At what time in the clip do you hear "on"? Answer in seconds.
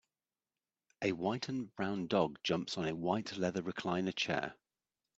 2.75-2.87